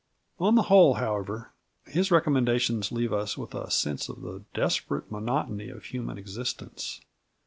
[0.39, 1.51] On the whole however,
[1.85, 7.01] his recommendations leave us with a sense of the desperate monotony of human existence.